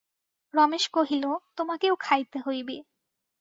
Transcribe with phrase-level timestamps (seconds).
[0.53, 1.25] রমেশ কহিল,
[1.57, 2.75] তোমাকেও খাইতে হইবে।